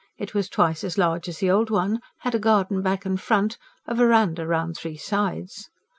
It 0.17 0.33
was 0.33 0.49
twice 0.49 0.83
as 0.83 0.97
large 0.97 1.29
as 1.29 1.37
the 1.37 1.51
old 1.51 1.69
one, 1.69 1.99
had 2.21 2.33
a 2.33 2.39
garden 2.39 2.81
back 2.81 3.05
and 3.05 3.21
front, 3.21 3.59
a 3.85 3.93
verandah 3.93 4.47
round 4.47 4.75
three 4.75 4.97
sides. 4.97 5.69